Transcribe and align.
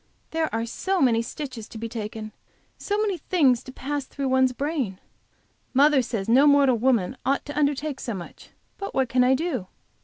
There 0.31 0.51
are 0.51 0.65
so 0.65 0.99
many 0.99 1.21
stitches 1.21 1.69
to 1.69 1.77
be 1.77 1.87
taken, 1.87 2.31
so 2.79 2.97
many 2.97 3.19
things 3.19 3.61
to 3.61 3.71
pass 3.71 4.05
through 4.05 4.29
one's 4.29 4.51
brain! 4.51 4.99
Mother 5.75 6.01
says 6.01 6.27
no 6.27 6.47
mortal 6.47 6.77
woman 6.79 7.15
ought 7.23 7.45
to 7.45 7.55
undertake 7.55 7.99
so 7.99 8.15
much, 8.15 8.49
but 8.79 8.95
what 8.95 9.09
can 9.09 9.23
I 9.23 9.35
do? 9.35 9.67